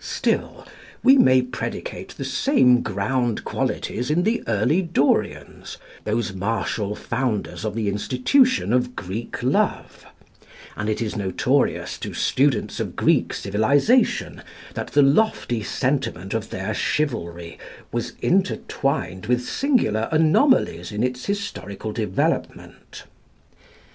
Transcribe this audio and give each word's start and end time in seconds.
Still, 0.00 0.66
we 1.02 1.18
may 1.18 1.42
predicate 1.42 2.14
the 2.16 2.24
same 2.24 2.80
ground 2.80 3.44
qualities 3.44 4.10
in 4.10 4.22
the 4.22 4.42
early 4.48 4.80
Dorians, 4.80 5.76
those 6.04 6.32
martial 6.32 6.94
founders 6.96 7.62
of 7.62 7.74
the 7.74 7.90
institution 7.90 8.72
of 8.72 8.96
Greek 8.96 9.42
Love; 9.42 10.06
and 10.78 10.88
it 10.88 11.02
is 11.02 11.14
notorious 11.14 11.98
to 11.98 12.14
students 12.14 12.80
of 12.80 12.96
Greek 12.96 13.34
civilisation 13.34 14.40
that 14.72 14.92
the 14.94 15.02
lofty 15.02 15.62
sentiment 15.62 16.32
of 16.32 16.48
their 16.48 16.72
chivalry 16.72 17.58
was 17.92 18.14
intertwined 18.22 19.26
with 19.26 19.44
singular 19.46 20.08
anomalies 20.10 20.90
in 20.90 21.02
its 21.02 21.26
historical 21.26 21.92
development. 21.92 23.04